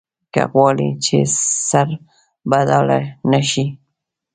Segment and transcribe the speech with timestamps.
[0.33, 1.17] که غواړې چې
[1.67, 2.99] سربډاله
[3.31, 3.65] نه شې.